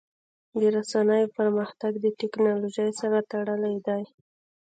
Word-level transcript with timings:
د 0.59 0.61
رسنیو 0.77 1.33
پرمختګ 1.37 1.91
د 1.99 2.05
ټکنالوژۍ 2.19 2.89
سره 2.99 3.19
تړلی 3.31 3.75
دی. 3.87 4.03